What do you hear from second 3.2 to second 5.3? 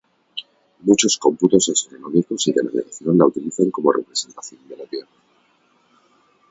utilizan como representación de la Tierra.